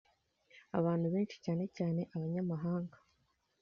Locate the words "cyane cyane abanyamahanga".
1.45-2.97